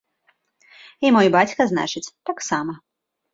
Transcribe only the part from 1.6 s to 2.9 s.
значыць, таксама.